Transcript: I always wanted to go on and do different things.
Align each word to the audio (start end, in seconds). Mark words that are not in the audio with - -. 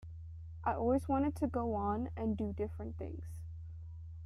I 0.63 0.73
always 0.73 1.07
wanted 1.07 1.35
to 1.35 1.47
go 1.47 1.75
on 1.75 2.09
and 2.17 2.35
do 2.35 2.53
different 2.57 2.97
things. 2.97 3.21